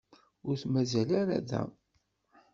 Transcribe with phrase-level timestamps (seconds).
[0.47, 1.63] Ur t-mazal ara da.